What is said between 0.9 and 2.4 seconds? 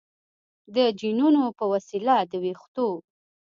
جینونو په وسیله د